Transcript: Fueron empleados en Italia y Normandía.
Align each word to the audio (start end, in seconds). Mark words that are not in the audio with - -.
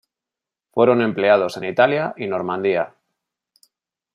Fueron 0.71 1.03
empleados 1.03 1.57
en 1.57 1.65
Italia 1.65 2.15
y 2.17 2.25
Normandía. 2.25 2.95